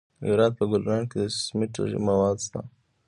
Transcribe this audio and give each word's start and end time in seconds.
د 0.19 0.21
هرات 0.31 0.53
په 0.59 0.65
ګلران 0.71 1.03
کې 1.09 1.17
د 1.21 1.25
سمنټو 1.45 1.83
مواد 2.07 2.37
شته. 2.45 2.61